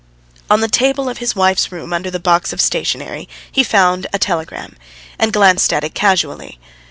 [0.49, 4.17] On the table of his wife's room under the box of stationery he found a
[4.17, 4.75] telegram,
[5.19, 6.57] and glanced at it casually.